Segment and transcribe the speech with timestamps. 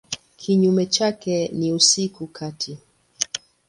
[0.37, 2.77] Kinyume chake ni usiku kati.